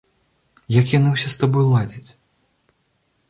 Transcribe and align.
Як 0.75 0.85
яны 0.99 1.09
ўсе 1.17 1.29
з 1.33 1.37
табою 1.43 1.63
ладзяць? 1.73 2.09